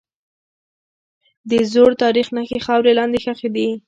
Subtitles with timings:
[1.49, 3.67] د زوړ تاریخ نښې خاورې لاندې ښخي دي.